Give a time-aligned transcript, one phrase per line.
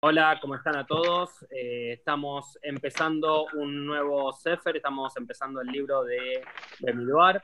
[0.00, 1.42] Hola, ¿cómo están a todos?
[1.50, 6.40] Eh, estamos empezando un nuevo Sefer, estamos empezando el libro de
[6.78, 7.42] Bemiduar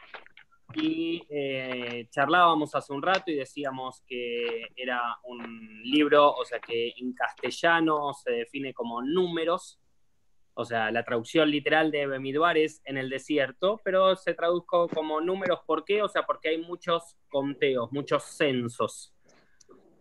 [0.72, 6.95] y eh, charlábamos hace un rato y decíamos que era un libro, o sea que
[6.96, 9.80] en castellano se define como números,
[10.55, 15.21] o sea, la traducción literal de Bemiduar es en el desierto, pero se traduzco como
[15.21, 16.02] números, ¿por qué?
[16.05, 19.14] O sea, porque hay muchos conteos, muchos censos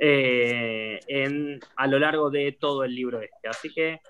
[0.05, 3.47] eh, en, a lo largo de todo el libro este.
[3.47, 4.01] Así que,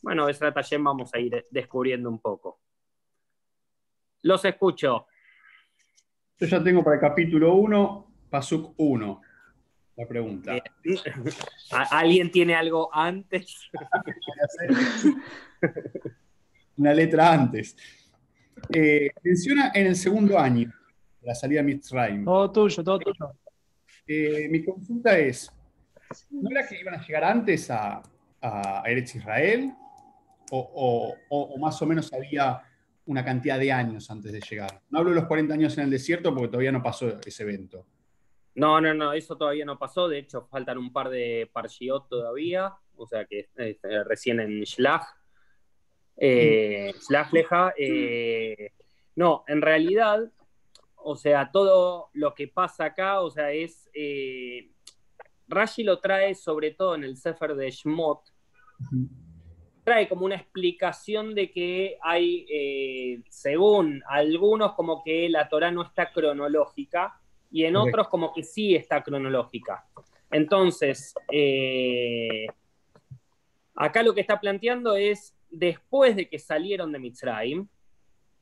[0.00, 2.62] bueno, esa taller vamos a ir descubriendo un poco.
[4.22, 5.06] Los escucho.
[6.38, 9.20] Yo ya tengo para el capítulo 1, Pasuk 1,
[9.96, 10.56] la pregunta.
[10.56, 10.62] Eh,
[11.90, 13.68] ¿Alguien tiene algo antes?
[16.78, 17.76] Una letra antes.
[18.72, 20.72] Eh, menciona en el segundo año,
[21.20, 22.24] la salida de Mitzrayim.
[22.24, 23.43] Todo tuyo, todo tuyo.
[24.06, 25.50] Eh, mi consulta es,
[26.30, 28.02] ¿no era que iban a llegar antes a,
[28.40, 29.72] a Eretz Israel?
[30.50, 31.16] O,
[31.58, 32.62] más o menos había
[33.06, 34.80] una cantidad de años antes de llegar?
[34.90, 37.86] No hablo de los 40 años en el desierto porque todavía no pasó ese evento.
[38.54, 40.08] No, no, no, eso todavía no pasó.
[40.08, 43.48] De hecho, faltan un par de Parshiot todavía, o sea que
[44.06, 45.06] recién en Shlach.
[46.16, 47.74] Eh, Shlach Leja.
[47.76, 48.70] Eh,
[49.16, 50.30] no, en realidad
[51.04, 53.90] o sea, todo lo que pasa acá, o sea, es...
[53.94, 54.70] Eh,
[55.46, 58.20] Rashi lo trae sobre todo en el Sefer de Shmot,
[59.84, 65.82] trae como una explicación de que hay, eh, según algunos, como que la Torah no
[65.82, 67.20] está cronológica
[67.50, 69.86] y en otros como que sí está cronológica.
[70.30, 72.46] Entonces, eh,
[73.74, 77.68] acá lo que está planteando es, después de que salieron de Mitzrayim,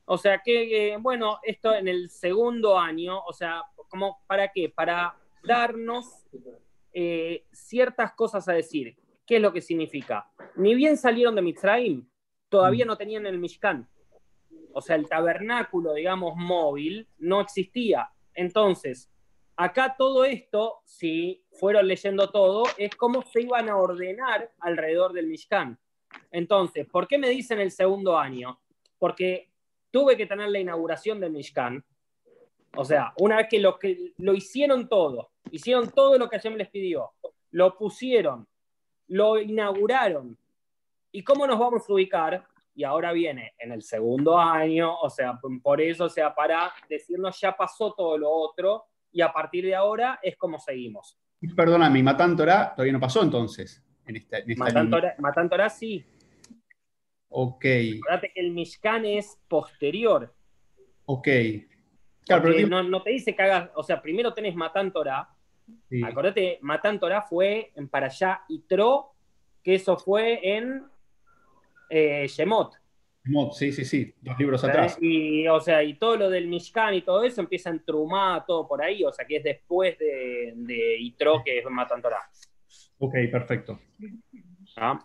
[0.05, 4.69] o sea que, bueno, esto en el segundo año, o sea, como ¿para qué?
[4.69, 6.25] Para darnos
[6.93, 8.97] eh, ciertas cosas a decir.
[9.25, 10.29] ¿Qué es lo que significa?
[10.55, 12.05] Ni bien salieron de Mitzrayim,
[12.49, 12.87] todavía mm.
[12.87, 13.87] no tenían el Mishkan.
[14.73, 18.09] O sea, el tabernáculo, digamos, móvil, no existía.
[18.33, 19.09] Entonces,
[19.55, 25.27] acá todo esto, si fueron leyendo todo, es cómo se iban a ordenar alrededor del
[25.27, 25.79] Mishkan.
[26.31, 28.59] Entonces, ¿por qué me dicen el segundo año?
[28.99, 29.52] Porque
[29.93, 31.85] tuve que tener la inauguración del Mishkan.
[32.75, 36.55] O sea, una vez que lo, que lo hicieron todo, hicieron todo lo que Hashem
[36.55, 37.11] les pidió,
[37.51, 38.47] lo pusieron,
[39.09, 40.35] lo inauguraron.
[41.11, 42.43] ¿Y cómo nos vamos a ubicar?
[42.73, 47.39] Y ahora viene en el segundo año, o sea, por eso, o sea, para decirnos
[47.39, 51.19] ya pasó todo lo otro y a partir de ahora es como seguimos.
[51.55, 53.83] Perdóname, Matan Torah todavía no pasó entonces.
[54.07, 54.39] En esta,
[55.19, 56.03] Matan Torah sí,
[57.35, 57.65] Ok.
[57.97, 60.31] Acuérdate que el Mishkan es posterior.
[61.05, 61.27] Ok.
[62.25, 65.27] Claro, pero no, te dice que hagas, o sea, primero tenés Matan Torah.
[65.89, 66.03] Sí.
[66.03, 69.15] Acordate, Matan Torah fue en Parashá y Tro,
[69.63, 70.83] que eso fue en
[71.89, 72.75] eh, Shemot.
[73.25, 74.97] Shemot, sí, sí, sí, dos libros atrás.
[75.01, 78.67] Y, o sea, y todo lo del Mishkan y todo eso empieza en Trumá, todo
[78.67, 82.29] por ahí, o sea, que es después de, de Itro, que es Matan Torah.
[82.99, 83.79] Ok, perfecto.
[84.77, 84.99] ¿Ah?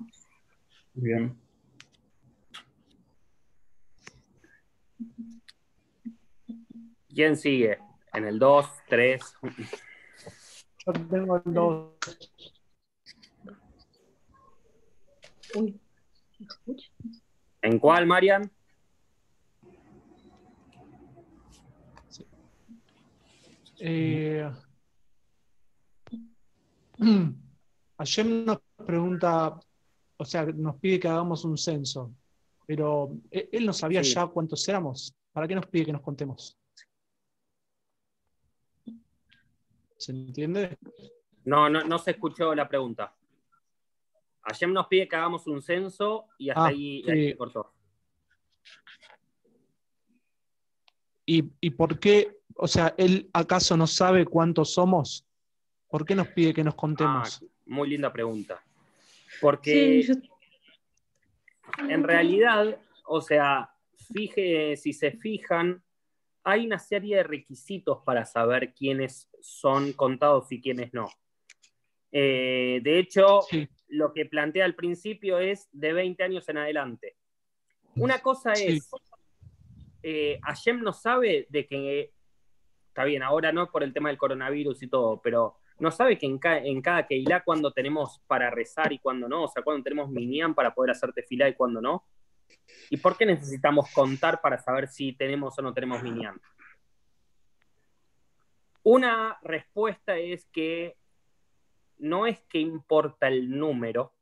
[0.94, 1.47] Muy bien.
[7.18, 7.78] ¿Quién sigue?
[8.12, 9.20] En el 2, 3.
[10.86, 11.94] Yo tengo el 2.
[17.62, 18.48] ¿En cuál, Marian?
[23.80, 24.48] Eh,
[27.98, 29.58] Hashem nos pregunta,
[30.18, 32.14] o sea, nos pide que hagamos un censo,
[32.64, 35.12] pero eh, él no sabía ya cuántos éramos.
[35.32, 36.56] ¿Para qué nos pide que nos contemos?
[39.98, 40.78] ¿Se entiende?
[41.44, 43.14] No, no, no se escuchó la pregunta.
[44.42, 47.72] Hashem nos pide que hagamos un censo y hasta ah, ahí, se cortó.
[51.26, 52.38] ¿Y, por qué?
[52.54, 55.26] O sea, ¿él acaso no sabe cuántos somos?
[55.88, 57.42] ¿Por qué nos pide que nos contemos?
[57.42, 58.62] Ah, muy linda pregunta.
[59.42, 60.06] Porque
[61.86, 63.70] en realidad, o sea,
[64.10, 65.82] fije, si se fijan,
[66.48, 71.10] hay una serie de requisitos para saber quiénes son contados y quiénes no.
[72.10, 73.40] Eh, de hecho,
[73.88, 77.16] lo que plantea al principio es de 20 años en adelante.
[77.96, 78.88] Una cosa es,
[80.02, 82.14] eh, Hashem no sabe de que,
[82.88, 86.24] está bien, ahora no por el tema del coronavirus y todo, pero no sabe que
[86.24, 90.08] en, en cada Keilah cuando tenemos para rezar y cuando no, o sea, cuando tenemos
[90.08, 92.06] minyan para poder hacerte fila y cuando no.
[92.90, 96.40] ¿Y por qué necesitamos contar para saber si tenemos o no tenemos minyan?
[98.82, 100.96] Una respuesta es que
[101.98, 104.14] no es que importa el número,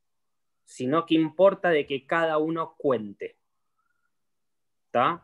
[0.64, 3.36] sino que importa de que cada uno cuente.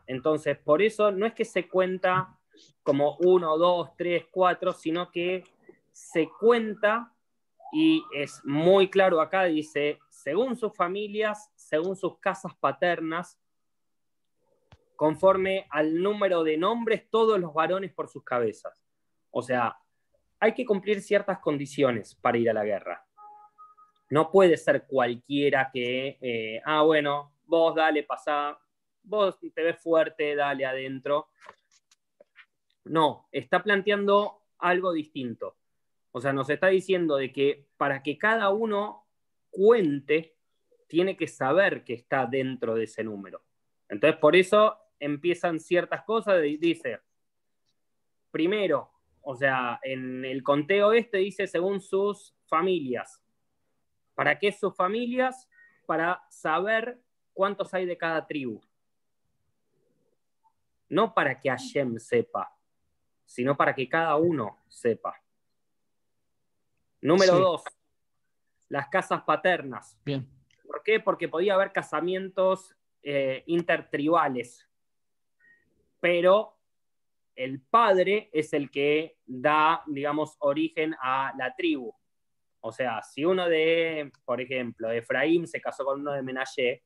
[0.07, 2.37] Entonces, por eso no es que se cuenta
[2.83, 5.43] como uno, dos, tres, cuatro, sino que
[5.91, 7.11] se cuenta
[7.71, 13.41] y es muy claro acá, dice, según sus familias, según sus casas paternas,
[14.95, 18.85] conforme al número de nombres, todos los varones por sus cabezas.
[19.31, 19.75] O sea,
[20.39, 23.03] hay que cumplir ciertas condiciones para ir a la guerra.
[24.11, 28.55] No puede ser cualquiera que, eh, ah, bueno, vos dale, pasá,
[29.01, 31.29] vos te ves fuerte, dale adentro.
[32.83, 35.57] No, está planteando algo distinto.
[36.11, 39.07] O sea, nos está diciendo de que para que cada uno
[39.49, 40.32] cuente,
[40.93, 43.41] tiene que saber que está dentro de ese número.
[43.89, 46.99] Entonces, por eso empiezan ciertas cosas, dice,
[48.29, 48.91] primero,
[49.21, 53.23] o sea, en el conteo este dice según sus familias.
[54.13, 55.49] ¿Para qué sus familias?
[55.87, 57.01] Para saber
[57.33, 58.61] cuántos hay de cada tribu.
[60.89, 62.55] No para que Hashem sepa,
[63.25, 65.19] sino para que cada uno sepa.
[67.01, 67.63] Número dos,
[68.69, 69.97] las casas paternas.
[70.05, 70.42] Bien.
[70.73, 70.99] ¿Por qué?
[70.99, 74.67] Porque podía haber casamientos eh, intertribales,
[75.99, 76.57] pero
[77.35, 81.93] el padre es el que da, digamos, origen a la tribu.
[82.59, 86.83] O sea, si uno de, por ejemplo, Efraín se casó con uno de Menashe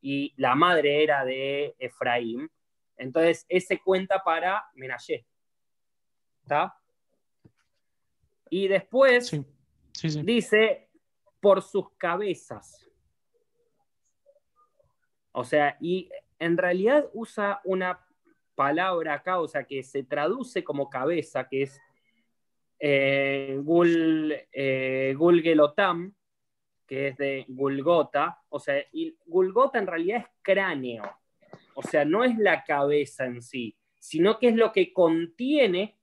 [0.00, 2.50] y la madre era de Efraín,
[2.96, 5.24] entonces ese cuenta para Menashe.
[6.42, 6.76] ¿Está?
[8.50, 9.30] Y después
[10.24, 10.90] dice
[11.38, 12.87] por sus cabezas.
[15.32, 16.08] O sea, y
[16.38, 18.04] en realidad usa una
[18.54, 21.80] palabra acá, o sea, que se traduce como cabeza, que es
[22.80, 26.14] eh, Gul, eh, Gulgelotam,
[26.86, 31.04] que es de Gulgota, o sea, y Gulgota en realidad es cráneo,
[31.74, 35.98] o sea, no es la cabeza en sí, sino que es lo que contiene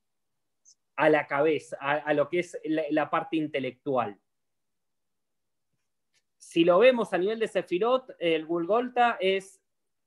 [0.95, 4.17] a la cabeza, a, lo que es la, parte intelectual.
[6.45, 9.59] Si lo vemos a nivel de Sefirot, el Gulgota es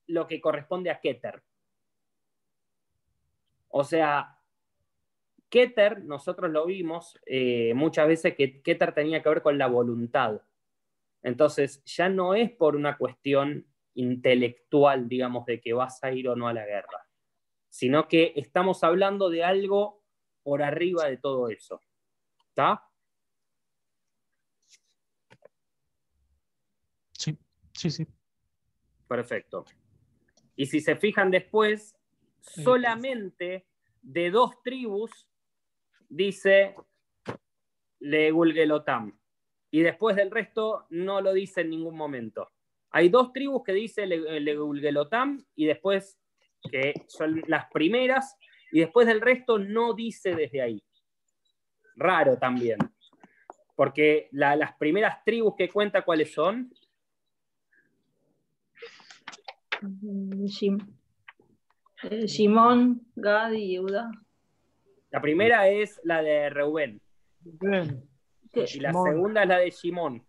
[0.07, 1.43] lo que corresponde a Keter.
[3.71, 4.39] O sea,
[5.49, 10.41] Keter, nosotros lo vimos eh, muchas veces que Keter tenía que ver con la voluntad.
[11.23, 16.37] Entonces, ya no es por una cuestión intelectual, digamos, de que vas a ir o
[16.37, 17.05] no a la guerra,
[17.69, 20.05] sino que estamos hablando de algo
[20.45, 21.83] por arriba de todo eso.
[22.49, 22.88] ¿Está?
[27.79, 28.07] Sí, sí.
[29.07, 29.65] Perfecto.
[30.57, 31.95] Y si se fijan después,
[32.41, 33.69] solamente
[34.03, 35.29] de dos tribus
[36.09, 36.75] dice
[38.01, 39.17] Le Gulgelotam.
[39.71, 42.51] Y después del resto no lo dice en ningún momento.
[42.91, 46.19] Hay dos tribus que dice Le, Gulgelotam y después
[46.69, 48.37] que son las primeras
[48.73, 50.83] y después del resto no dice desde ahí.
[51.95, 52.79] Raro también.
[53.77, 56.73] Porque las primeras tribus que cuenta cuáles son.
[62.03, 64.11] Eh, Simón, Gad y Yehuda.
[65.11, 67.01] La primera es la de Reuben.
[68.55, 70.25] Y la segunda es la de Simón.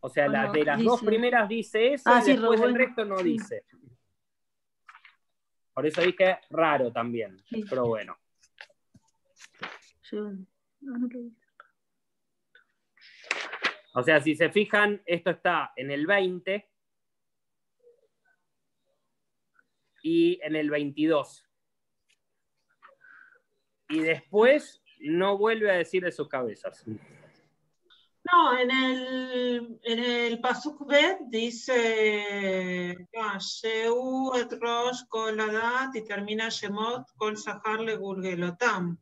[0.00, 3.16] O sea, la de las dos primeras dice eso ah, y después el resto no
[3.18, 3.64] dice.
[5.74, 7.36] Por eso dije raro también,
[7.68, 8.16] pero bueno.
[13.94, 16.68] O sea, si se fijan, esto está en el 20
[20.02, 21.44] y en el 22.
[23.90, 26.84] Y después no vuelve a decir de sus cabezas.
[28.30, 32.94] No, en el, en el Pasuk Bet dice
[33.38, 35.38] Sheu et Rosh Kol
[35.94, 38.98] y termina Shemot Kol Sahar Le Gulgelotam.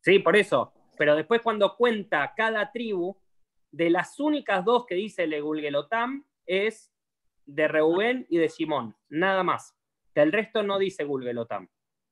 [0.00, 0.72] Sí, por eso.
[0.98, 3.16] Pero después cuando cuenta cada tribu,
[3.70, 6.92] de las únicas dos que dice Le Gulgelotam es
[7.46, 9.76] de Reubén y de Simón, nada más.
[10.14, 11.68] El resto no dice Gulgelotam.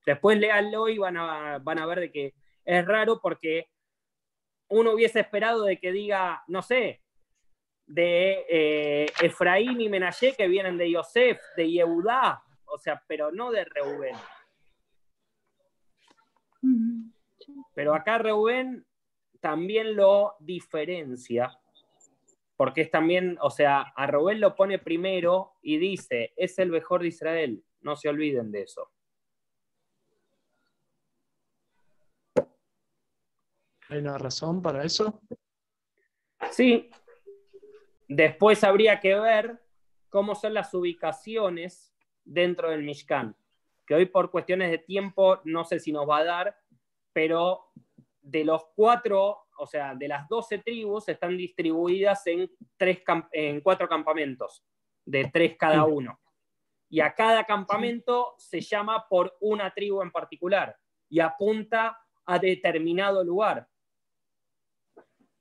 [0.07, 3.69] Después léanlo y van a, van a ver de que es raro porque
[4.69, 7.03] uno hubiese esperado de que diga, no sé,
[7.87, 13.51] de eh, Efraín y Menashe que vienen de Yosef, de Yehudá, o sea, pero no
[13.51, 14.15] de Reubén.
[17.75, 18.87] Pero acá Reubén
[19.41, 21.59] también lo diferencia,
[22.57, 27.03] porque es también, o sea, a Reubén lo pone primero y dice, es el mejor
[27.03, 27.65] de Israel.
[27.81, 28.91] No se olviden de eso.
[33.89, 35.21] ¿Hay una razón para eso?
[36.51, 36.91] Sí.
[38.07, 39.63] Después habría que ver
[40.09, 41.95] cómo son las ubicaciones
[42.25, 43.37] dentro del Mishkan,
[43.87, 46.59] que hoy por cuestiones de tiempo no sé si nos va a dar,
[47.13, 47.73] pero
[48.21, 53.89] de los cuatro, o sea, de las doce tribus están distribuidas en, tres, en cuatro
[53.89, 54.65] campamentos,
[55.05, 56.21] de tres cada uno.
[56.91, 60.77] Y a cada campamento se llama por una tribu en particular
[61.09, 63.69] y apunta a determinado lugar.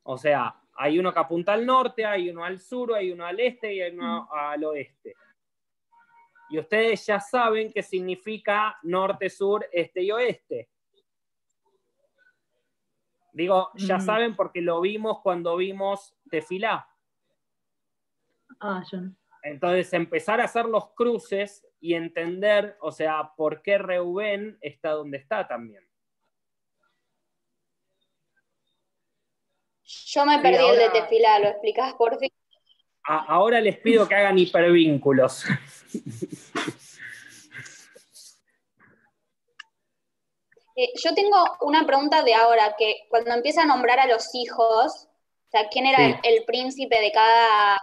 [0.04, 3.40] O sea, hay uno que apunta al norte, hay uno al sur, hay uno al
[3.40, 4.28] este y hay uno mm.
[4.32, 5.16] al oeste.
[6.50, 10.70] Y ustedes ya saben qué significa norte, sur, este y oeste.
[13.34, 14.02] Digo, ya mm.
[14.02, 16.88] saben porque lo vimos cuando vimos Tefilá.
[18.60, 19.00] Ah, yo
[19.50, 25.18] Entonces, empezar a hacer los cruces y entender, o sea, por qué Reubén está donde
[25.18, 25.88] está también.
[29.84, 32.30] Yo me perdí el de Tefilá, ¿lo explicás por fin?
[33.10, 35.46] ahora les pido que hagan hipervínculos.
[40.80, 45.08] Eh, yo tengo una pregunta de ahora, que cuando empieza a nombrar a los hijos,
[45.08, 47.82] o sea, ¿quién era el, príncipe de cada...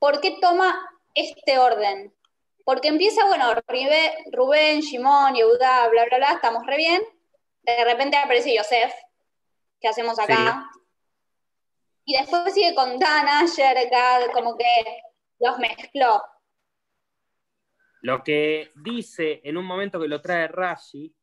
[0.00, 0.80] ¿Por qué toma
[1.14, 2.12] este orden?
[2.64, 3.54] Porque empieza, bueno,
[4.32, 7.02] Rubén, Shimón, Yehuda, bla, bla, bla, estamos re bien.
[7.62, 8.92] De repente aparece Yosef,
[9.78, 10.70] ¿qué hacemos acá?
[12.06, 14.64] Y después sigue con Dan, Asher, Gad, como que
[15.38, 16.22] los mezcló.
[18.00, 21.14] Lo que dice en un momento que lo trae Rashi,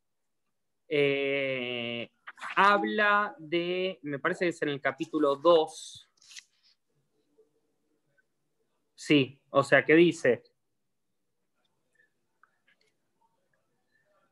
[0.88, 2.12] eh,
[2.56, 6.07] habla de, me parece que es en el capítulo 2.
[9.08, 10.44] Sí, o sea, que dice,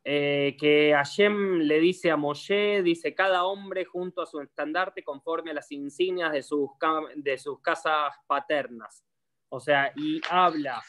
[0.07, 5.49] Eh, que Hashem le dice a Moshe, dice, cada hombre junto a su estandarte conforme
[5.49, 6.69] a las insignias de sus,
[7.15, 9.03] de sus casas paternas.
[9.49, 10.83] O sea, y habla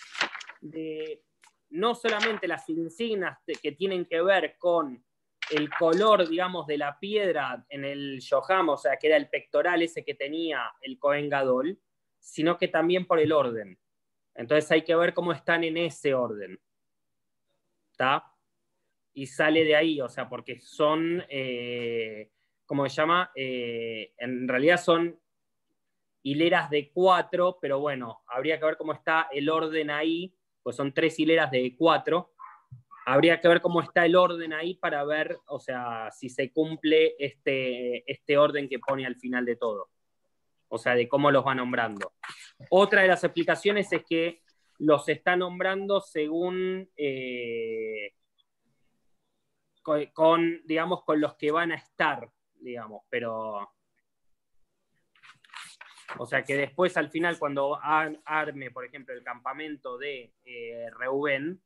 [0.60, 1.22] de
[1.70, 5.02] no solamente las insignias que tienen que ver con
[5.50, 9.80] el color, digamos, de la piedra en el Yoham, o sea, que era el pectoral
[9.80, 11.80] ese que tenía el Cohen Gadol,
[12.26, 13.78] sino que también por el orden.
[14.34, 16.60] Entonces hay que ver cómo están en ese orden.
[17.90, 18.36] ¿Está?
[19.16, 22.30] y sale de ahí, o sea, porque son, eh,
[22.66, 23.30] ¿cómo se llama?
[23.34, 25.18] Eh, en realidad son
[26.22, 30.92] hileras de cuatro, pero bueno, habría que ver cómo está el orden ahí, pues son
[30.92, 32.34] tres hileras de cuatro.
[33.06, 37.14] Habría que ver cómo está el orden ahí para ver, o sea, si se cumple
[37.18, 39.88] este, este orden que pone al final de todo.
[40.68, 42.12] O sea, de cómo los va nombrando.
[42.70, 44.42] Otra de las explicaciones es que
[44.78, 48.12] los está nombrando según eh,
[50.12, 53.72] con, digamos, con los que van a estar, digamos, pero...
[56.18, 61.60] O sea que después al final cuando arme, por ejemplo, el campamento de eh, Reuben,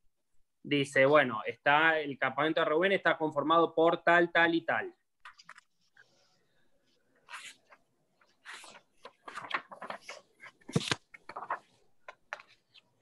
[0.63, 4.95] dice, bueno, está, el campamento de Reuben está conformado por tal, tal y tal.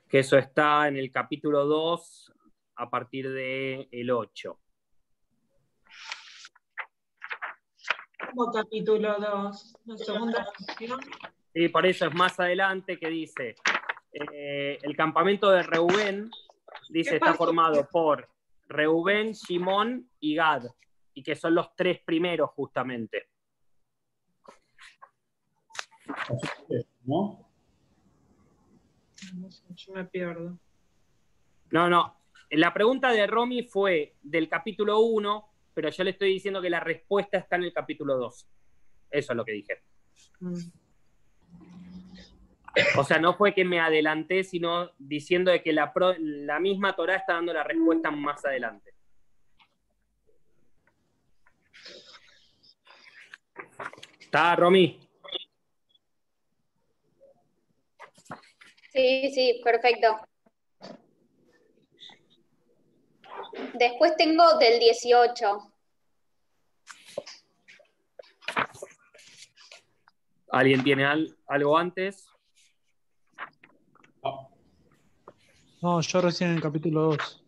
[0.09, 2.33] Que eso está en el capítulo 2
[2.77, 4.59] a partir del el 8.
[8.53, 10.49] capítulo 2, la segunda.
[11.55, 13.57] Sí, por eso es más adelante que dice,
[14.13, 16.31] eh, el campamento de Reubén,
[16.89, 18.29] dice, está formado por
[18.69, 20.65] Reubén, Simón y Gad,
[21.15, 23.29] y que son los tres primeros justamente.
[27.05, 27.38] ¿No?
[29.75, 30.59] Yo me pierdo.
[31.71, 32.17] No, no.
[32.51, 35.49] La pregunta de Romy fue del capítulo 1
[35.79, 38.49] pero yo le estoy diciendo que la respuesta está en el capítulo 2.
[39.13, 39.81] Eso es lo que dije.
[42.97, 47.15] O sea, no fue que me adelanté, sino diciendo de que la, la misma Torah
[47.15, 48.93] está dando la respuesta más adelante.
[54.19, 54.99] ¿Está, Romy?
[58.93, 60.17] Sí, sí, perfecto.
[63.75, 65.73] Después tengo del 18.
[70.51, 71.05] ¿Alguien tiene
[71.47, 72.27] algo antes?
[75.81, 77.45] No, yo recién en el capítulo 2.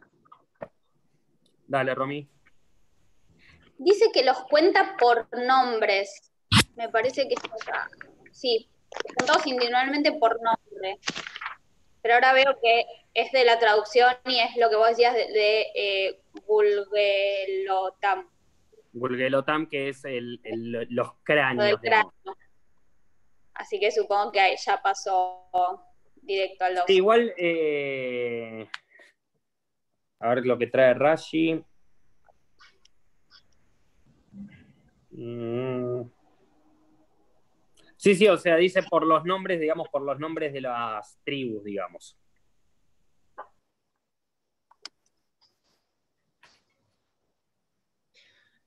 [1.67, 2.29] Dale, Romy.
[3.79, 6.33] Dice que los cuenta por nombres.
[6.77, 7.35] Me parece que
[8.31, 8.71] Sí,
[9.19, 10.99] son todos individualmente por nombre.
[12.03, 15.27] Pero ahora veo que es de la traducción y es lo que vos decías de,
[15.27, 18.29] de eh, Gulgelotam.
[19.69, 20.41] que es el,
[20.91, 21.81] los cráneos.
[23.55, 25.85] Así que supongo que ya pasó
[26.23, 26.85] directo al 2.
[26.87, 28.67] Sí, igual, eh,
[30.21, 31.63] a ver lo que trae Rashi.
[35.11, 36.03] Mm.
[38.01, 41.63] Sí, sí, o sea, dice por los nombres, digamos, por los nombres de las tribus,
[41.63, 42.19] digamos.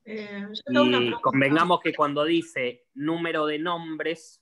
[0.05, 4.39] Eh, yo Y convengamos que cuando dice número de nombres,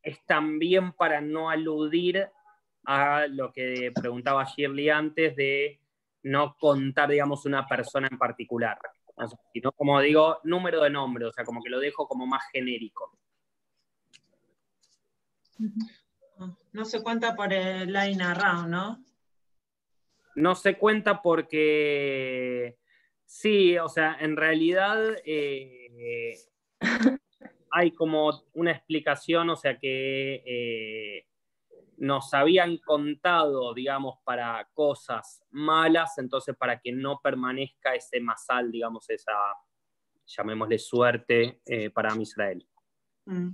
[0.00, 2.30] es también para no aludir
[2.84, 5.80] a lo que preguntaba Shirley antes de
[6.22, 8.78] no contar, digamos, una persona en particular.
[9.52, 13.18] Sino, como digo, número de nombres, o sea, como que lo dejo como más genérico.
[16.72, 19.04] No se cuenta por el line around, ¿no?
[20.34, 22.78] No se cuenta porque
[23.24, 26.36] sí, o sea, en realidad eh,
[27.70, 31.26] hay como una explicación, o sea, que eh,
[31.98, 39.08] nos habían contado, digamos, para cosas malas, entonces para que no permanezca ese masal, digamos,
[39.10, 39.32] esa,
[40.26, 42.66] llamémosle suerte eh, para Israel.
[43.26, 43.50] Mm.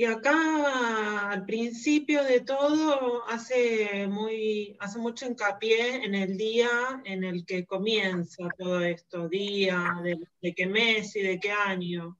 [0.00, 6.70] Y acá al principio de todo hace muy hace mucho hincapié en el día
[7.04, 12.16] en el que comienza todo esto, día, de, de qué mes y de qué año.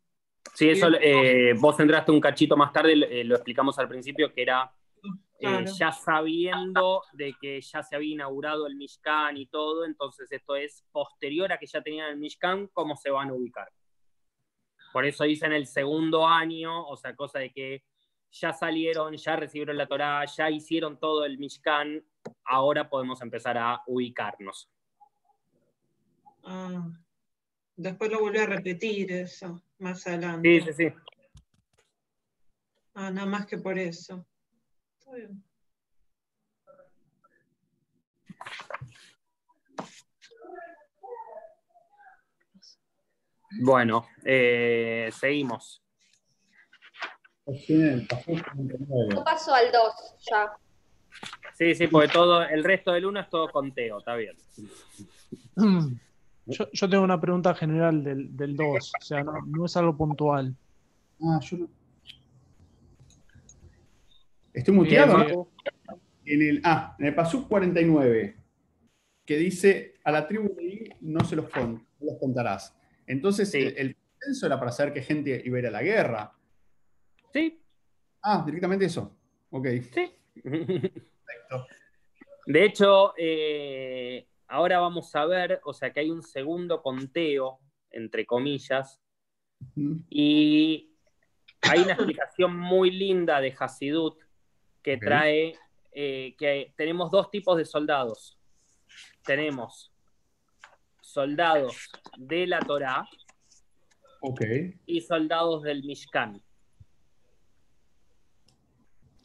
[0.52, 4.42] Sí, eso eh, vos entraste un cachito más tarde, eh, lo explicamos al principio, que
[4.42, 4.70] era
[5.02, 5.08] eh,
[5.38, 5.72] Claro.
[5.72, 10.84] ya sabiendo de que ya se había inaugurado el Mishkan y todo, entonces esto es
[10.92, 13.70] posterior a que ya tenían el Mishkan, cómo se van a ubicar.
[14.92, 17.85] Por eso dicen el segundo año, o sea, cosa de que
[18.30, 22.04] ya salieron, ya recibieron la Torá, ya hicieron todo el Mishkan,
[22.44, 24.70] ahora podemos empezar a ubicarnos.
[26.44, 26.90] Ah,
[27.76, 30.61] después lo volví a repetir eso más adelante.
[30.61, 30.94] Sí, sí, sí.
[32.94, 34.26] Ah, nada más que por eso.
[34.99, 35.42] Está bien.
[43.58, 45.82] Bueno, eh, seguimos.
[47.66, 49.08] Tiene el Pasuk 49.
[49.14, 49.92] Yo paso al 2
[50.30, 50.52] ya.
[51.54, 54.36] Sí, sí, porque todo, el resto del uno es todo conteo, está bien.
[56.46, 59.96] Yo, yo tengo una pregunta general del, del 2, o sea, no, no es algo
[59.96, 60.56] puntual.
[61.22, 61.68] Ah, yo no.
[64.52, 65.48] Estoy muteado.
[66.24, 68.36] En el, ah, en el Pasuk 49,
[69.24, 72.74] que dice, a la tribu de I no se los, con- no los contarás.
[73.11, 73.73] Entonces, Sí.
[73.77, 76.33] el, censo era para saber qué gente iba a ir a la guerra.
[77.33, 77.57] Sí,
[78.23, 79.16] Ah, directamente eso.
[79.51, 80.12] Ok, sí.
[80.42, 81.66] perfecto.
[82.46, 88.27] De hecho, eh, ahora vamos a ver, o sea, que hay un segundo conteo, entre
[88.27, 89.01] comillas,
[89.75, 90.90] Mm, y
[91.62, 94.18] hay una explicación muy linda de Hasidut
[94.83, 95.55] que trae
[95.92, 98.38] eh, que tenemos dos tipos de soldados.
[99.25, 99.89] Tenemos
[101.12, 103.09] soldados de la Torá
[104.20, 104.42] Ok.
[104.87, 106.42] y soldados del Mishkan.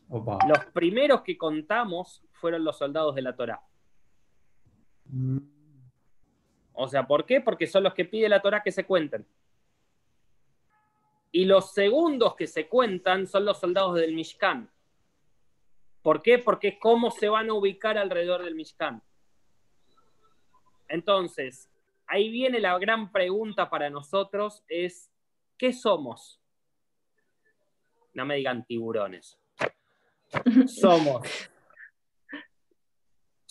[0.10, 0.38] Opa.
[0.48, 3.62] Los primeros que contamos fueron los soldados de la Torá.
[5.06, 5.38] Mm,
[6.74, 7.40] O sea, ¿por qué?
[7.42, 9.26] Porque son los que pide la Torá que se cuenten.
[11.32, 14.70] Y los segundos que se cuentan son los soldados del Mishkan.
[16.02, 16.38] ¿Por qué?
[16.38, 19.02] Porque es cómo se van a ubicar alrededor del Mishkan.
[20.88, 21.70] Entonces,
[22.08, 25.12] ahí viene la gran pregunta para nosotros, es,
[25.58, 26.40] ¿qué somos?
[28.14, 29.40] No me digan tiburones.
[30.68, 31.28] Somos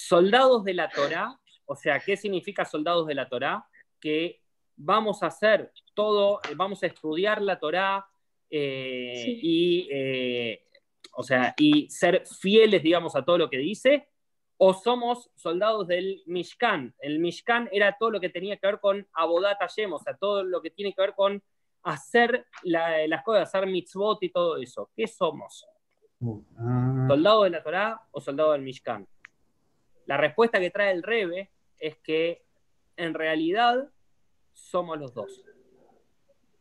[0.05, 3.67] soldados de la Torá, o sea, ¿qué significa soldados de la Torá?
[4.01, 4.43] Que
[4.77, 8.07] vamos a hacer todo, vamos a estudiar la Torá
[8.51, 9.41] eh, Sí.
[9.43, 10.65] y, eh,
[11.13, 14.09] o sea, y ser fieles, digamos, a todo lo que dice,
[14.67, 16.95] o somos soldados del Mishkan.
[16.99, 20.43] El Mishkan era todo lo que tenía que ver con Abodat Hashem, o sea, todo
[20.43, 21.43] lo que tiene que ver con
[21.83, 24.91] hacer la- las cosas, hacer mitzvot y todo eso.
[24.97, 25.67] ¿Qué somos?
[26.59, 29.07] ah, ¿Soldado de la Torá o soldado del Mishkan?
[30.07, 32.47] La respuesta que trae el Rebe es que
[32.97, 33.91] en realidad
[34.53, 35.43] somos los dos.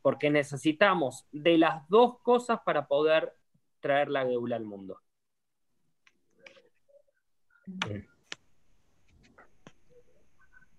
[0.02, 3.34] Porque necesitamos de las dos cosas para poder
[3.80, 5.00] traer la Geula al mundo.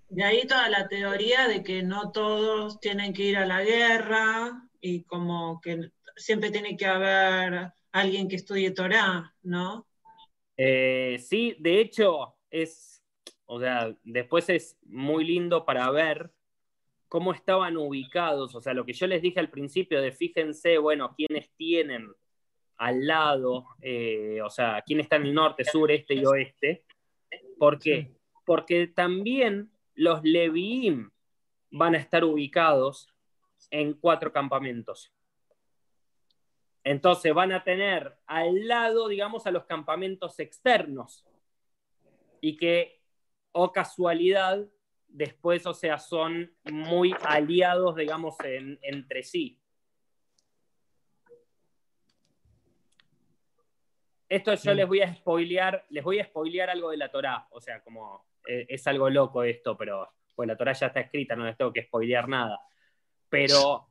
[0.08, 4.68] De ahí toda la teoría de que no todos tienen que ir a la guerra
[4.80, 9.86] y como que siempre tiene que haber alguien que estudie Torah, ¿no?
[10.56, 13.02] Eh, sí, de hecho, es,
[13.46, 16.32] o sea, después es muy lindo para ver
[17.08, 21.14] cómo estaban ubicados, o sea, lo que yo les dije al principio de fíjense, bueno,
[21.16, 22.08] quiénes tienen
[22.76, 26.84] al lado, eh, o sea, quién está en el norte, sur, este y oeste.
[27.58, 28.10] ¿Por qué?
[28.44, 31.10] Porque también los Leviim
[31.70, 33.08] van a estar ubicados
[33.70, 35.12] en cuatro campamentos.
[36.84, 41.24] Entonces van a tener al lado, digamos, a los campamentos externos.
[42.40, 43.00] Y que,
[43.52, 44.66] o casualidad,
[45.08, 48.36] después, o sea, son muy aliados, digamos,
[48.82, 49.58] entre sí.
[54.34, 57.60] Esto yo les voy a spoilear, les voy a spoilear algo de la Torá, o
[57.60, 61.44] sea, como eh, es algo loco esto, pero pues la Torá ya está escrita, no
[61.44, 62.58] les tengo que spoilear nada.
[63.28, 63.86] Pero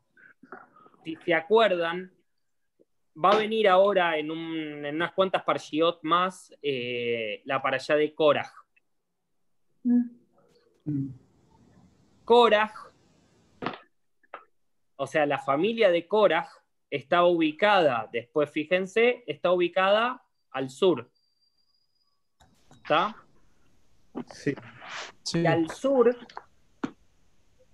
[1.02, 2.12] si se acuerdan,
[3.16, 8.52] va a venir ahora en, unas cuantas parshiot más eh, la para allá de Korah.
[12.26, 12.74] Korah,
[14.98, 16.50] o sea, la familia de Korah
[16.90, 20.23] está ubicada, después fíjense, está ubicada
[20.54, 21.10] al sur.
[22.72, 23.16] ¿Está?
[24.32, 24.54] Sí.
[25.34, 26.16] Y al sur,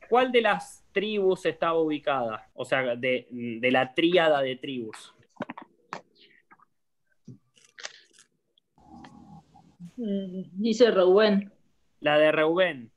[0.10, 2.50] ¿cuál de las tribus estaba ubicada?
[2.54, 3.28] O sea, de,
[3.62, 5.13] la tríada de tribus.
[9.98, 11.52] Mm, dice Reuben.
[12.00, 12.92] La de Reuben.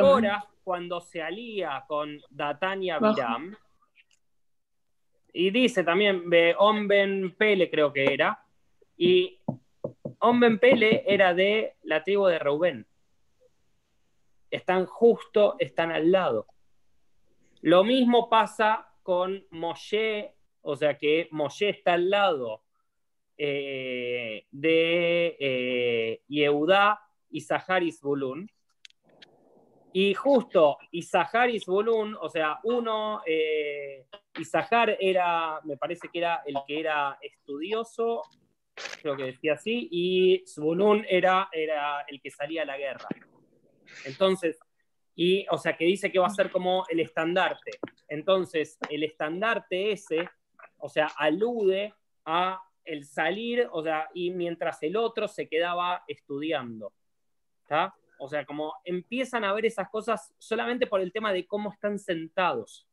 [0.00, 3.56] Ahora, cuando se alía con Datania Biram,
[5.36, 6.22] y dice también,
[6.58, 8.43] Omben Pele creo que era,
[8.96, 9.40] y
[10.20, 12.86] Omben Pele era de la tribu de Reubén.
[14.50, 16.46] Están justo, están al lado.
[17.60, 22.62] Lo mismo pasa con Moshe, o sea que Moshe está al lado
[23.36, 28.48] eh, de eh, Yehudá y Zaharis Bulun.
[29.92, 36.56] Y justo Isaharis Bulun, o sea, uno, eh, Isahar era, me parece que era el
[36.66, 38.22] que era estudioso
[39.00, 43.08] creo que decía así, y Zbulun era, era el que salía a la guerra.
[44.04, 44.58] Entonces,
[45.14, 47.72] y, o sea, que dice que va a ser como el estandarte.
[48.08, 50.28] Entonces, el estandarte ese,
[50.78, 56.92] o sea, alude a el salir, o sea, y mientras el otro se quedaba estudiando.
[57.62, 57.94] ¿Está?
[58.18, 61.98] O sea, como empiezan a ver esas cosas solamente por el tema de cómo están
[61.98, 62.86] sentados.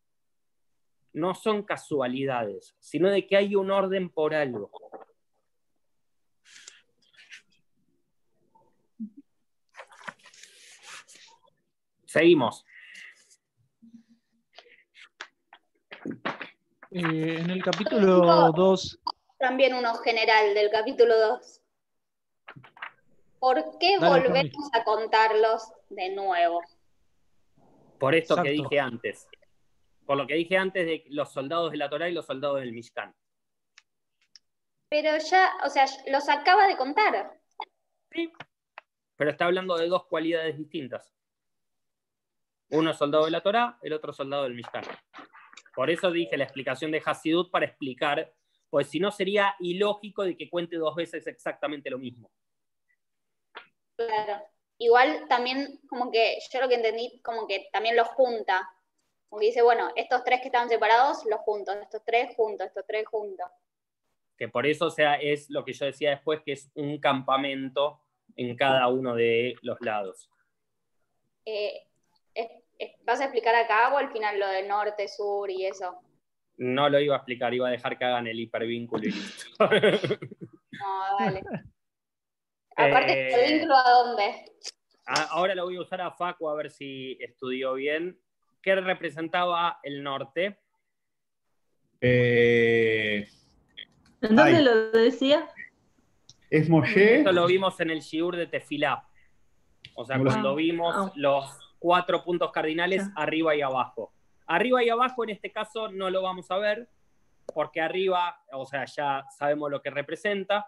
[1.13, 4.72] No son casualidades, sino de que hay un orden por algo.
[12.12, 12.65] Seguimos.
[16.91, 19.00] Eh, en el capítulo 2.
[19.39, 21.62] También uno general del capítulo 2.
[23.39, 26.62] ¿Por qué volvemos a contarlos de nuevo?
[27.97, 29.30] Por esto que dije antes.
[30.06, 32.74] Por lo que dije antes de los soldados de la Torah y los soldados del
[32.74, 33.15] Mishkan.
[34.89, 37.39] Pero ya, o sea, los acaba de contar.
[38.12, 38.34] Sí.
[39.15, 41.13] Pero está hablando de dos cualidades distintas.
[42.71, 44.84] Uno soldado de la Torah, el otro soldado del Mishkan.
[45.75, 48.34] Por eso dije la explicación de Hasidut para explicar,
[48.69, 52.31] pues si no sería ilógico de que cuente dos veces exactamente lo mismo.
[53.95, 54.43] Claro.
[54.77, 58.67] Igual también, como que yo lo que entendí, como que también los junta.
[59.29, 62.86] Como que dice, bueno, estos tres que estaban separados, los juntos, estos tres juntos, estos
[62.88, 63.47] tres juntos.
[64.38, 68.01] Que por eso, o sea, es lo que yo decía después, que es un campamento
[68.36, 70.29] en cada uno de los lados.
[71.45, 71.88] Eh,
[73.04, 76.00] ¿Vas a explicar acá o al final lo de norte, sur y eso?
[76.58, 79.46] No lo iba a explicar, iba a dejar que hagan el hipervínculo y listo.
[79.70, 81.44] no, dale.
[82.76, 84.46] Aparte, ¿el vínculo a dónde?
[85.06, 88.20] Ahora lo voy a usar a Facu a ver si estudió bien.
[88.62, 90.60] ¿Qué representaba el norte?
[92.00, 93.28] Eh...
[94.22, 95.50] ¿En dónde lo decía?
[96.50, 97.17] Es Moshe.
[97.17, 99.08] Esto lo vimos en el Shiur de Tefilá.
[99.96, 101.12] O sea, cuando vimos ah.
[101.15, 104.13] los cuatro puntos cardinales arriba y abajo.
[104.46, 106.88] Arriba y abajo en este caso no lo vamos a ver,
[107.56, 110.67] porque arriba, o sea, ya sabemos lo que representa.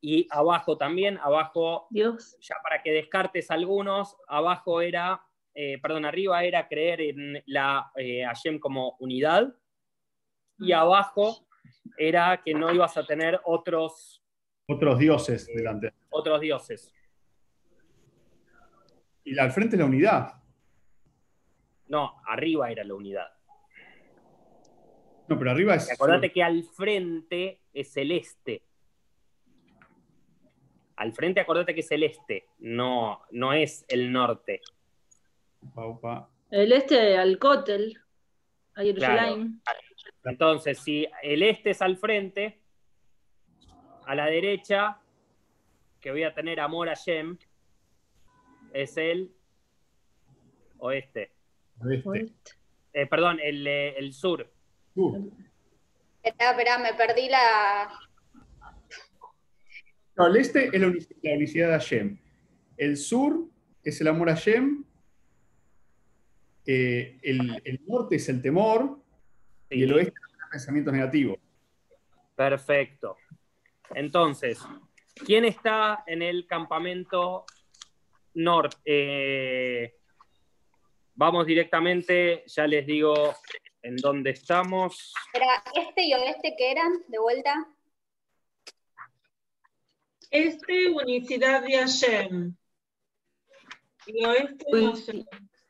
[0.00, 2.36] Y abajo también, abajo, Dios.
[2.40, 5.20] ya para que descartes algunos, abajo era,
[5.54, 8.24] eh, perdón, arriba era creer en la eh,
[8.60, 9.52] como unidad.
[10.58, 10.76] Y mm.
[10.76, 11.48] abajo
[11.98, 14.22] era que no ibas a tener otros...
[14.68, 15.92] Otros dioses delante.
[16.10, 16.94] Otros dioses.
[19.24, 20.34] Y al frente la unidad.
[21.88, 23.28] No, arriba era la unidad.
[25.28, 25.90] No, pero arriba es.
[25.90, 28.62] Acordate que al frente es el este.
[30.96, 34.60] Al frente, acordate que es el este, no, no es el norte.
[35.60, 36.30] Upa, upa.
[36.50, 37.98] El este al Kotel,
[38.74, 39.60] a Jerusalén.
[40.24, 42.60] Entonces, si el este es al frente,
[44.06, 45.00] a la derecha,
[46.00, 47.38] que voy a tener Amor a Shem,
[48.74, 49.32] es el
[50.78, 51.32] oeste.
[51.80, 52.32] Oeste.
[52.92, 54.52] Eh, perdón, el, eh, el sur.
[54.92, 55.18] Sur.
[56.22, 57.90] Esperá, esperá, me perdí la.
[60.16, 62.18] No, el este es la unicidad, la unicidad de Hashem.
[62.76, 63.48] El sur
[63.82, 64.84] es el amor a Hashem.
[66.66, 69.00] Eh, el, el norte es el temor.
[69.70, 71.38] Y el oeste son los pensamientos negativos.
[72.34, 73.16] Perfecto.
[73.94, 74.60] Entonces,
[75.26, 77.44] ¿quién está en el campamento
[78.34, 78.76] norte?
[78.84, 79.94] Eh,
[81.14, 83.34] vamos directamente, ya les digo
[83.82, 85.12] en dónde estamos.
[85.32, 87.68] Era este y oeste que eran, de vuelta.
[90.30, 92.56] Este, unicidad de Hashem.
[94.06, 95.24] Y oeste, no sé.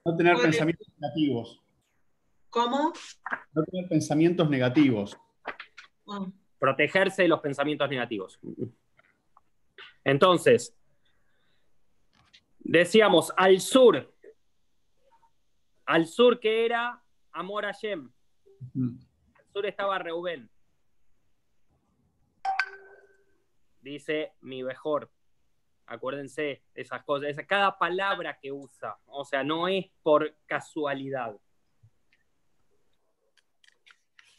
[0.05, 1.63] No tener pensamientos negativos.
[2.51, 2.93] ¿Cómo?
[3.53, 5.17] No tener pensamientos negativos.
[6.09, 6.27] Ah,
[6.59, 8.39] protegerse de los pensamientos negativos.
[10.05, 10.77] Entonces,
[12.65, 14.13] decíamos al sur,
[15.87, 17.01] al sur que era
[17.33, 18.13] Amor a Shem,
[18.75, 18.99] Ujú.
[19.35, 20.51] al sur estaba Reubén.
[23.81, 25.11] Dice mi mejor.
[25.87, 31.37] Acuérdense esas cosas, esa- cada palabra que usa, o sea, no es por casualidad.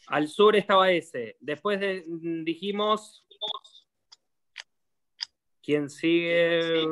[0.08, 1.36] Al sur estaba ese.
[1.40, 2.04] Después de-
[2.44, 3.24] dijimos.
[5.62, 6.84] ¿Quién sigue?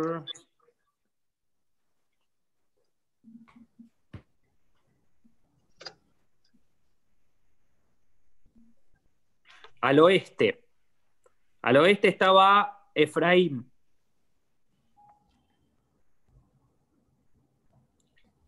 [9.85, 10.65] Al oeste.
[11.61, 13.71] Al oeste estaba Efraín.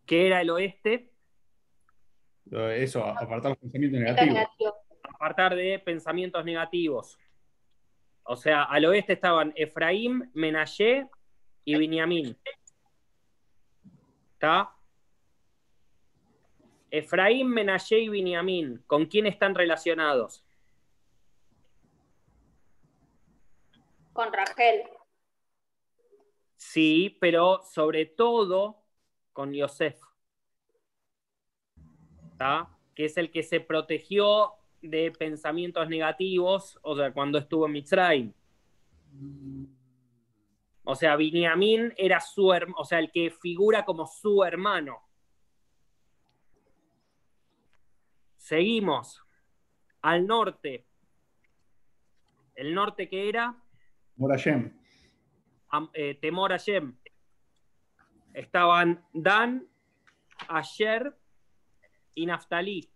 [0.07, 1.13] ¿Qué era el oeste?
[2.49, 4.33] Eso, apartar los pensamientos negativos.
[4.33, 4.75] negativo.
[5.03, 7.19] apartar de pensamientos negativos.
[8.23, 11.07] O sea, al oeste estaban Efraín, Menashe
[11.65, 12.35] y Binyamin.
[14.33, 14.71] ¿Está?
[16.89, 18.81] Efraín, Menashe y Binyamin.
[18.87, 20.46] ¿Con quién están relacionados?
[24.17, 24.81] Con Rachel.
[26.55, 28.83] Sí, pero sobre todo
[29.31, 29.95] con Yosef.
[32.31, 32.67] ¿Está?
[32.95, 38.33] Que es el que se protegió de pensamientos negativos, o sea, cuando estuvo en Mitzrayim.
[40.83, 44.99] O sea, Binyamin era su hermano, o sea, el que figura como su hermano.
[48.37, 49.21] Seguimos.
[50.01, 50.87] Al norte.
[52.55, 53.63] El norte que era
[54.19, 54.71] Hashem.
[55.69, 56.97] Am- eh, Temor a Shem.
[58.33, 59.67] Estaban Dan,
[60.47, 61.15] Asher
[62.15, 62.89] y Naftalí.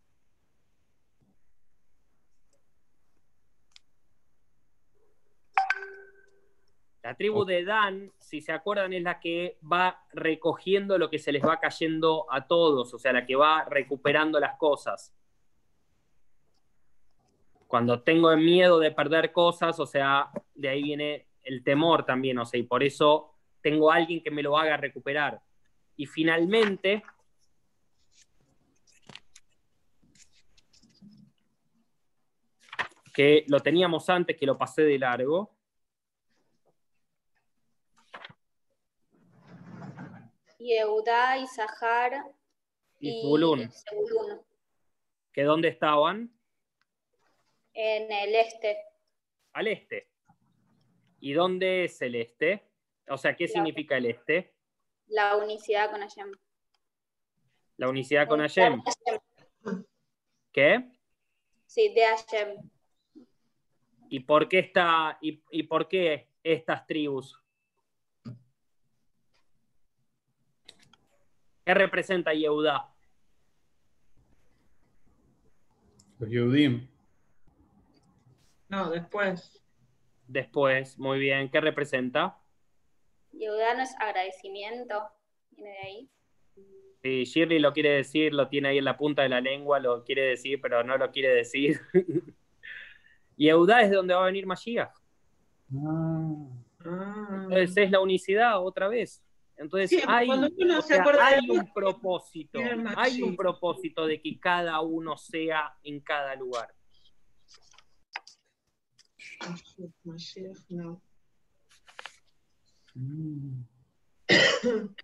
[7.03, 11.31] La tribu de Dan, si se acuerdan, es la que va recogiendo lo que se
[11.31, 15.12] les va cayendo a todos, o sea, la que va recuperando las cosas.
[17.71, 22.45] Cuando tengo miedo de perder cosas, o sea, de ahí viene el temor también, o
[22.45, 25.41] sea, y por eso tengo a alguien que me lo haga recuperar.
[25.95, 27.01] Y finalmente,
[33.13, 35.55] que lo teníamos antes, que lo pasé de largo,
[40.60, 42.21] Yehuda, Isahar
[42.99, 43.71] y Zebulún,
[45.31, 46.36] que dónde estaban,
[47.73, 48.77] en el este.
[49.53, 50.07] al este.
[51.19, 52.67] ¿Y dónde es el este?
[53.07, 54.53] O sea, ¿qué significa el este?
[55.07, 56.31] La unicidad con Hashem.
[57.77, 58.81] La unicidad con Hashem.
[60.51, 60.91] ¿Qué?
[61.65, 62.69] Sí, de Hashem.
[64.10, 67.41] ¿Y por qué está y, y por qué estas tribus?
[71.65, 72.93] ¿Qué representa Yehudá?
[76.19, 76.90] Los Yehudim.
[78.71, 79.62] No, después.
[80.27, 82.39] Después, muy bien, ¿qué representa?
[83.34, 85.03] Yehuda no es agradecimiento.
[85.51, 86.10] Viene de ahí.
[87.03, 90.05] Si Shirley lo quiere decir, lo tiene ahí en la punta de la lengua, lo
[90.05, 91.81] quiere decir, pero no lo quiere decir.
[93.36, 94.93] Yehudá es de donde va a venir Mashiach.
[95.75, 97.43] Ah.
[97.43, 99.21] Entonces es la unicidad otra vez.
[99.57, 101.03] Entonces Sí, hay, o sea,
[101.49, 102.60] un propósito,
[102.95, 106.73] hay un propósito de que cada uno sea en cada lugar.
[112.95, 113.63] Mm.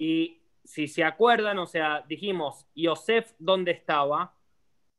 [0.00, 4.32] Y si se acuerdan, o sea, dijimos, Yosef, ¿dónde estaba?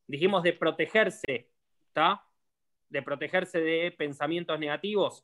[0.08, 1.49] Dijimos de protegerse,
[1.88, 2.25] ¿está?
[2.89, 5.23] De protegerse de pensamientos negativos.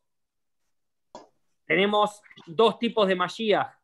[1.65, 3.75] Tenemos dos tipos de Mashiach.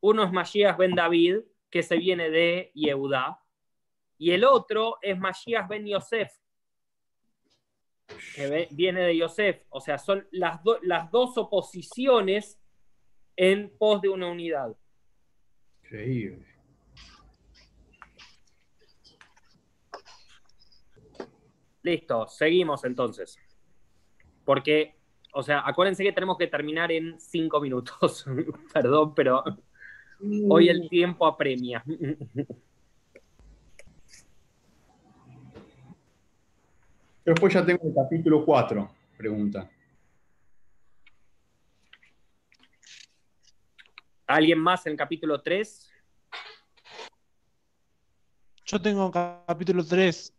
[0.00, 1.38] Uno es Mashiach ben David,
[1.70, 3.40] que se viene de Yehudá,
[4.18, 6.32] y el otro es Mashiach ben Yosef,
[8.34, 9.62] que viene de Yosef.
[9.70, 12.60] O sea, son las, las dos oposiciones
[13.36, 14.76] en pos de una unidad.
[15.84, 16.46] Increíble.
[21.82, 23.38] Listo, seguimos entonces.
[24.44, 24.96] Porque,
[25.32, 28.26] o sea, acuérdense que tenemos que terminar en cinco minutos.
[28.74, 29.44] Perdón, pero
[30.48, 31.84] hoy el tiempo apremia.
[37.26, 39.68] Después ya tengo el capítulo 4, pregunta.
[44.28, 45.90] ¿Alguien más en el capítulo 3?
[48.64, 50.32] Yo tengo capítulo 3.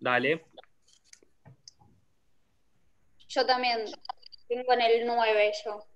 [0.00, 0.46] Dale.
[3.28, 3.84] Yo también
[4.48, 5.86] tengo en el 9 yo.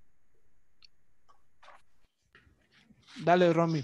[3.24, 3.83] Dale, Romy.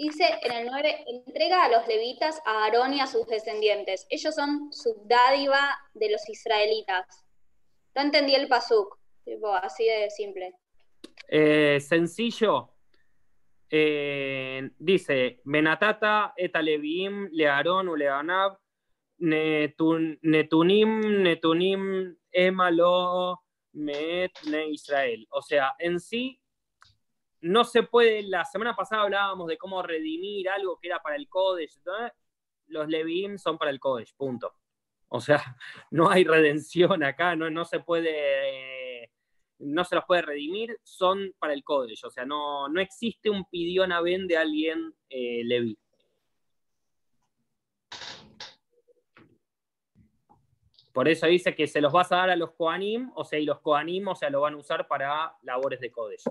[0.00, 4.06] Dice en el 9, entrega a los levitas a Aarón y a sus descendientes.
[4.08, 7.26] Ellos son subdádiva de los israelitas.
[7.94, 10.54] No entendí el pasuk, tipo, así de simple.
[11.28, 12.70] Eh, sencillo.
[13.68, 18.56] Eh, dice, Benatata et Alevim learon u leanab
[19.18, 23.36] netun, netunim netunim emalo
[23.74, 25.26] met ne Israel.
[25.30, 26.40] O sea, en sí
[27.40, 31.28] no se puede, la semana pasada hablábamos de cómo redimir algo que era para el
[31.28, 31.80] Kodesh,
[32.66, 34.54] los Levim son para el Kodesh, punto.
[35.08, 35.42] O sea,
[35.90, 39.10] no hay redención acá, no, no se puede
[39.60, 42.04] no se los puede redimir, son para el Kodesh.
[42.06, 45.74] O sea, no, no existe un pidión a de alguien eh.
[50.92, 53.44] Por eso dice que se los vas a dar a los Koanim, o sea, y
[53.44, 56.24] los Koanim, o sea, lo van a usar para labores de Kodesh.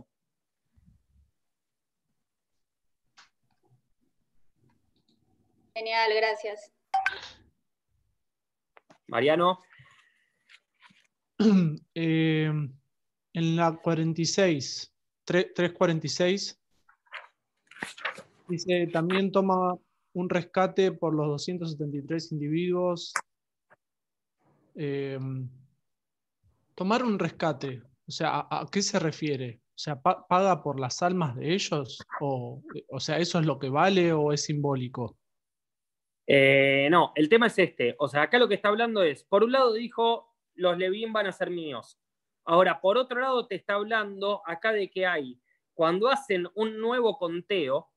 [5.80, 6.74] Genial, gracias.
[9.08, 9.60] Mariano.
[11.96, 12.52] eh,
[13.34, 16.60] en la 46, 346,
[18.50, 19.78] dice, también toma
[20.12, 23.14] un rescate por los 273 individuos.
[24.76, 25.50] Em,
[26.76, 29.62] tomar un rescate, o sea, ¿a, qué se refiere?
[29.76, 32.00] O sea, ¿paga por las almas de ellos?
[32.20, 35.19] O, o sea, ¿eso es lo que vale o es simbólico?
[36.32, 37.96] Eh, no, el tema es este.
[37.98, 41.26] O sea, acá lo que está hablando es, por un lado dijo, los Levín van
[41.26, 42.00] a ser míos.
[42.46, 45.40] Ahora, por otro lado, te está hablando acá de que hay,
[45.74, 47.90] cuando hacen un nuevo conteo,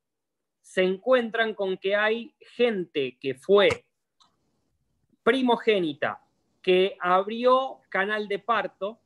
[0.62, 3.68] se encuentran con que hay gente que fue
[5.22, 6.24] primogénita,
[6.62, 8.98] que abrió canal de parto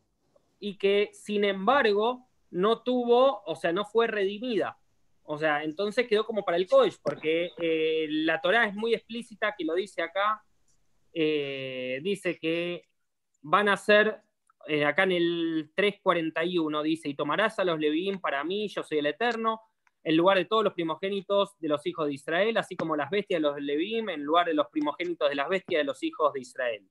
[0.61, 4.79] y que, sin embargo, no tuvo, o sea, no fue redimida.
[5.27, 9.55] O sea, entonces quedó como para el Kodesh, porque eh, la Torah es muy explícita,
[9.57, 10.43] que lo dice acá,
[11.13, 12.85] eh, dice que
[13.43, 14.23] van a ser
[14.69, 18.99] eh, acá en el 341 dice, y tomarás a los Levín para mí, yo soy
[18.99, 19.61] el Eterno,
[20.03, 23.39] en lugar de todos los primogénitos de los hijos de Israel, así como las bestias
[23.41, 26.41] de los Levín, en lugar de los primogénitos de las bestias de los hijos de
[26.41, 26.89] Israel.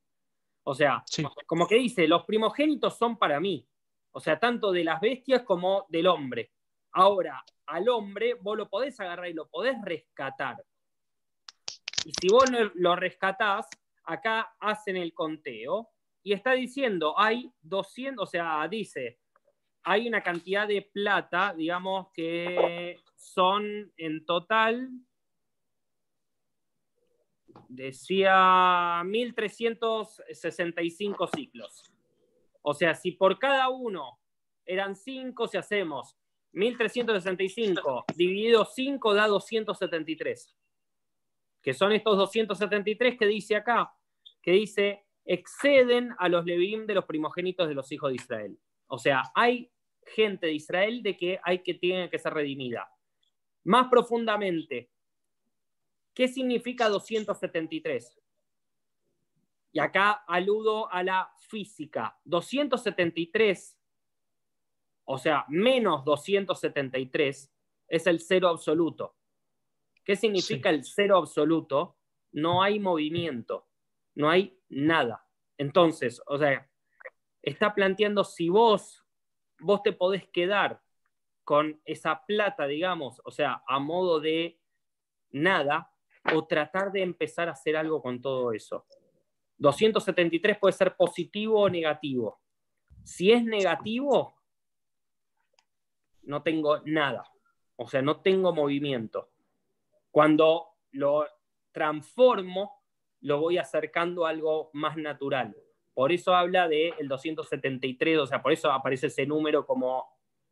[0.63, 1.04] O sea,
[1.45, 3.67] como que dice, los primogénitos son para mí,
[4.12, 6.52] o sea, tanto de las bestias como del hombre.
[6.97, 10.55] Ahora, al hombre vos lo podés agarrar y lo podés rescatar.
[12.05, 13.67] Y si vos lo rescatás,
[14.05, 15.89] acá hacen el conteo
[16.23, 19.19] y está diciendo, hay 200, o sea, dice,
[19.84, 24.89] hay una cantidad de plata, digamos, que son en total,
[27.67, 31.84] decía 1365 ciclos.
[32.62, 34.17] O sea, si por cada uno
[34.65, 36.17] eran 5, si hacemos
[36.56, 40.56] 1365 dividido 5 da 273.
[41.62, 43.93] Que son estos 273 que dice acá,
[44.41, 48.60] que dice exceden a los Levim de los primogénitos de los hijos de Israel.
[48.88, 49.72] O sea, hay
[50.06, 52.88] gente de Israel de que hay que tiene que ser redimida.
[53.64, 54.91] Más profundamente,
[56.14, 58.22] ¿qué significa 273?
[59.72, 62.18] Y acá aludo a la física.
[62.24, 63.78] 273,
[65.06, 67.51] o sea, menos 273
[67.88, 69.16] es el cero absoluto.
[70.03, 71.97] ¿Qué significa el cero absoluto?
[72.32, 73.68] No hay movimiento
[74.16, 75.28] no hay nada.
[75.58, 76.68] Entonces, o sea,
[77.41, 79.06] está planteando si vos,
[79.60, 80.82] vos te podés quedar
[81.43, 84.60] con esa plata, digamos, o sea, a modo de
[85.30, 85.91] nada,
[86.34, 88.88] o tratar de empezar a hacer algo con todo eso.
[89.58, 92.41] 273 puede ser positivo o negativo.
[93.03, 94.34] Si es negativo,
[96.26, 97.23] no tengo nada,
[97.76, 99.30] o sea, no tengo movimiento.
[100.11, 101.28] Cuando lo
[101.71, 102.84] transformo,
[103.21, 105.55] lo voy acercando a algo más natural.
[105.93, 110.05] Por eso habla del el 273, o sea, por eso aparece ese número como,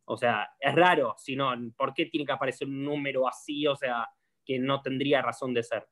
[0.05, 3.75] o sea, es raro, si no, ¿por qué tiene que aparecer un número así, o
[3.75, 4.09] sea,
[4.45, 5.87] que no tendría razón de ser?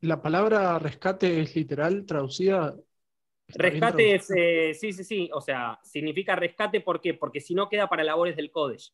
[0.00, 2.74] La palabra rescate es literal, traducida.
[3.48, 7.14] Rescate es, eh, sí, sí, sí, o sea, significa rescate, ¿por qué?
[7.14, 8.92] Porque si no queda para labores del Kodesh.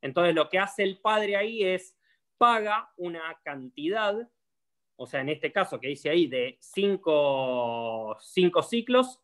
[0.00, 1.96] Entonces lo que hace el padre ahí es
[2.36, 4.28] paga una cantidad
[4.96, 9.20] o sea, en este caso que dice ahí, de cinco, ciclos,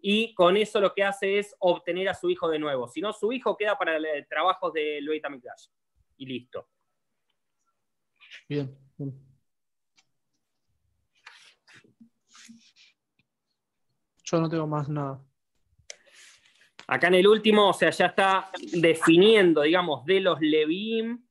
[0.00, 2.86] y con eso lo que hace es obtener a su hijo de nuevo.
[2.86, 5.66] Si no, su hijo queda para el trabajo de Luis Mikdash.
[6.18, 6.68] Y listo.
[8.48, 8.78] Bien.
[14.30, 15.24] Yo no tengo más nada.
[16.86, 21.22] Acá en el último, o sea, ya está definiendo, digamos, de los Levim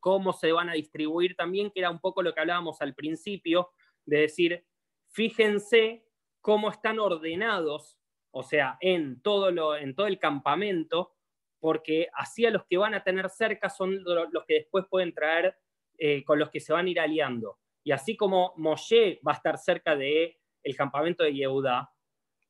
[0.00, 3.70] cómo se van a distribuir también, que era un poco lo que hablábamos al principio,
[4.06, 4.64] de decir,
[5.10, 6.06] fíjense
[6.40, 7.98] cómo están ordenados,
[8.30, 11.14] o sea, en todo, lo, en todo el campamento,
[11.58, 15.56] porque así a los que van a tener cerca son los que después pueden traer,
[15.98, 17.58] eh, con los que se van a ir aliando.
[17.82, 20.36] Y así como Moshe va a estar cerca del
[20.68, 21.90] el campamento de Yehudá,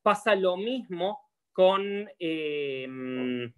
[0.01, 1.19] pasa lo mismo
[1.53, 3.51] con, eh,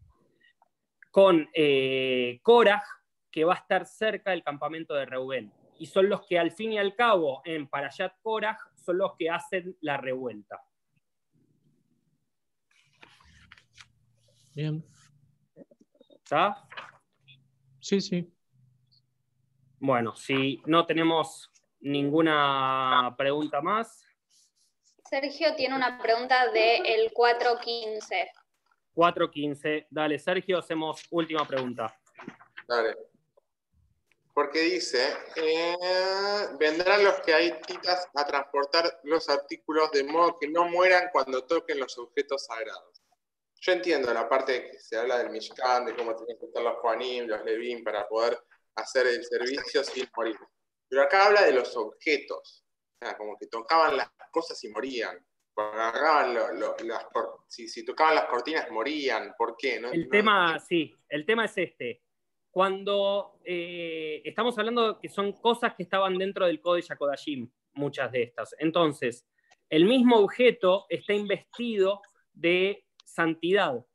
[1.12, 2.84] con eh, Korah,
[3.32, 5.51] que va a estar cerca del campamento de Reubén.
[5.80, 9.30] Y son los que al fin y al cabo en Parayat Korah son los que
[9.30, 10.62] hacen la revuelta.
[14.53, 14.84] Bien.
[16.09, 16.68] ¿Está?
[17.80, 18.32] Sí, sí.
[19.80, 24.05] Bueno, si no tenemos ninguna pregunta más.
[25.12, 28.32] Sergio tiene una pregunta del el 415.
[28.93, 29.88] 415.
[29.89, 31.93] Dale, Sergio, hacemos última pregunta.
[32.68, 32.95] Dale
[34.34, 35.76] porque dice, eh,
[36.57, 41.45] vendrán los que hay titas a transportar los artículos de modo que no mueran cuando
[41.45, 43.01] toquen los objetos sagrados.
[43.59, 46.64] Yo entiendo la parte de que se habla del Mishkan, de cómo tienen que estar
[46.64, 48.41] los Juanim, los Levim, para poder
[48.76, 50.38] hacer el servicio sin morir.
[50.88, 52.66] Pero acá habla de los objetos,
[53.06, 55.18] sea, como que tocaban las cosas y morían.
[57.47, 59.76] si, tocaban las cortinas morían, ¿por qué?
[59.76, 62.02] el tema, sí, el tema es este
[62.52, 68.24] cuando eh, estamos hablando que son cosas que estaban dentro del Código Yakodashim, muchas de
[68.24, 68.54] estas.
[68.60, 69.26] Entonces,
[69.70, 72.02] el mismo objeto está investido
[72.34, 73.86] de santidad.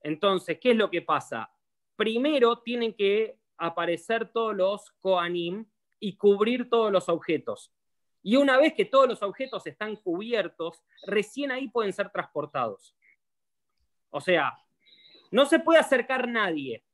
[0.00, 1.52] Entonces, ¿qué es lo que pasa?
[1.94, 5.64] Primero tienen que aparecer todos los Koanim
[6.00, 7.72] y cubrir todos los objetos.
[8.22, 12.94] Y una vez que todos los objetos están cubiertos, recién ahí pueden ser transportados.
[14.10, 14.56] O sea,
[15.30, 16.84] no se puede acercar nadie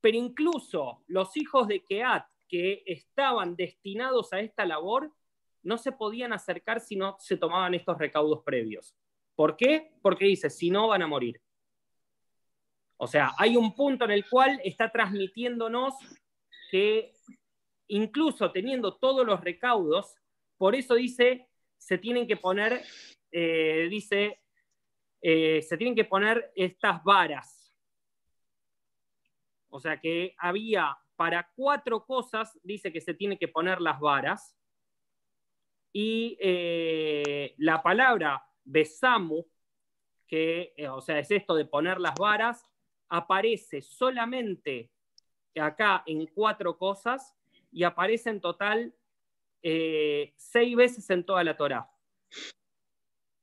[0.00, 5.12] pero incluso los hijos de Keat que estaban destinados a esta labor
[5.62, 8.96] no se podían acercar si no se tomaban estos recaudos previos.
[9.34, 9.92] ¿Por qué?
[10.02, 11.40] Porque dice, si no van a morir.
[12.96, 15.94] O sea, hay un punto en el cual está transmitiéndonos
[16.70, 17.12] que
[17.88, 20.16] incluso teniendo todos los recaudos,
[20.60, 21.48] por eso dice,
[21.78, 22.82] se tienen que poner,
[23.32, 24.42] eh, dice,
[25.22, 27.60] eh, se tienen que poner estas varas
[29.70, 34.56] o sea que había para cuatro cosas, dice que se tiene que poner las varas.
[35.92, 39.44] Y eh, la palabra besamu,
[40.26, 42.64] que o sea, es esto de poner las varas,
[43.08, 44.90] aparece solamente
[45.56, 47.34] acá en cuatro cosas
[47.72, 48.94] y aparece en total
[49.62, 51.88] eh, seis veces en toda la Torá,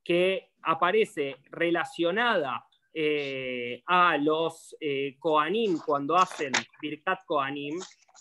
[0.04, 6.52] que aparece relacionada eh, a los eh, Koanim cuando hacen
[6.82, 7.80] Birkat Koanim,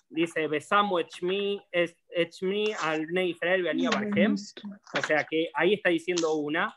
[0.09, 6.77] dice Echmi, Echmi al Israel Barhem, o sea que ahí está diciendo una,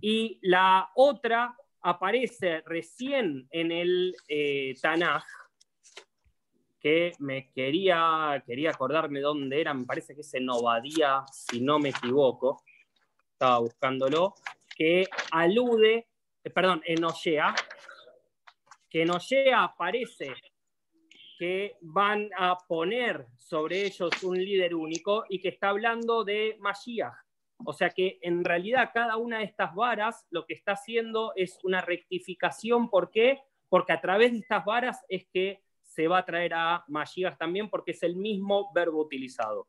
[0.00, 5.24] y la otra aparece recién en el eh, Tanaj,
[6.80, 11.78] que me quería, quería acordarme dónde era, me parece que es en Obadía, si no
[11.78, 12.62] me equivoco,
[13.32, 14.34] estaba buscándolo,
[14.74, 16.08] que alude
[16.42, 17.54] eh, perdón, en Osea,
[18.88, 20.34] que en Osea aparece
[21.38, 27.14] que van a poner sobre ellos un líder único y que está hablando de Mashiach.
[27.64, 31.58] O sea que en realidad cada una de estas varas lo que está haciendo es
[31.62, 32.88] una rectificación.
[32.88, 33.42] ¿Por qué?
[33.70, 37.68] porque a través de estas varas es que se va a traer a Mashiach también,
[37.68, 39.66] porque es el mismo verbo utilizado.